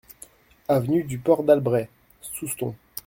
Avenue 0.67 1.03
du 1.03 1.19
Port 1.19 1.43
d'Albret, 1.43 1.87
Soustons 2.23 2.73